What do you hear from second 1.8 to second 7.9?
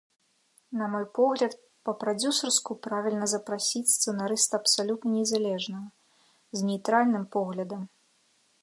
па-прадзюсарску правільна запрасіць сцэнарыста абсалютна незалежнага, з нейтральным поглядам.